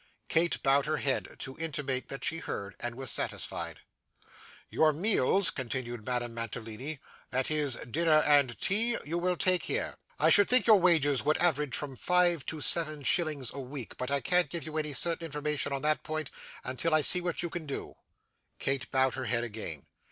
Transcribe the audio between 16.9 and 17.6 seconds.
I see what you